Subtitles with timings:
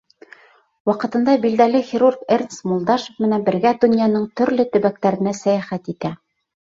[0.89, 6.13] Ваҡытында билдәле хирург Эрнст Мулдашев менән бергә донъяның төрлө төбәктәренә сәйәхәт итә.